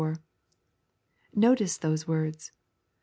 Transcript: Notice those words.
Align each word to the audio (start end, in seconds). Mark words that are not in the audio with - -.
Notice 1.35 1.77
those 1.77 2.07
words. 2.07 2.51